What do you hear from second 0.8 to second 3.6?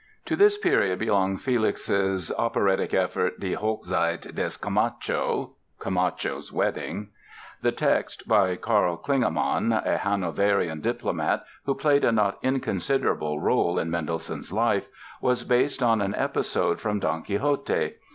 belongs Felix's operatic effort "Die